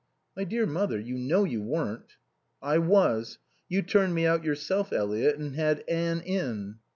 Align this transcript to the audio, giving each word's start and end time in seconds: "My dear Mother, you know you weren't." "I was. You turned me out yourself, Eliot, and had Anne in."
"My 0.35 0.45
dear 0.45 0.65
Mother, 0.65 0.99
you 0.99 1.13
know 1.15 1.43
you 1.43 1.61
weren't." 1.61 2.15
"I 2.59 2.79
was. 2.79 3.37
You 3.69 3.83
turned 3.83 4.15
me 4.15 4.25
out 4.25 4.43
yourself, 4.43 4.91
Eliot, 4.91 5.35
and 5.37 5.55
had 5.55 5.83
Anne 5.87 6.21
in." 6.21 6.79